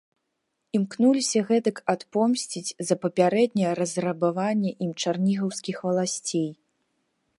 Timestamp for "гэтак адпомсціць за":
1.49-2.95